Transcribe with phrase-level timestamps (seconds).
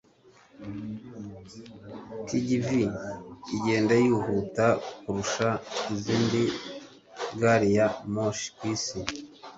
[2.25, 2.67] TGV
[3.55, 4.65] igenda yihuta
[5.01, 5.47] kurusha
[5.93, 6.41] izindi
[7.39, 8.97] gari ya moshi kwisi.